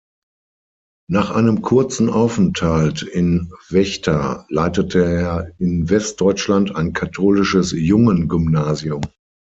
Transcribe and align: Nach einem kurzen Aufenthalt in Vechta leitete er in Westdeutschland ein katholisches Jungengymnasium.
Nach 1.07 1.29
einem 1.29 1.61
kurzen 1.61 2.09
Aufenthalt 2.09 3.03
in 3.03 3.53
Vechta 3.69 4.47
leitete 4.49 5.05
er 5.05 5.51
in 5.59 5.91
Westdeutschland 5.91 6.75
ein 6.75 6.93
katholisches 6.93 7.71
Jungengymnasium. 7.77 9.01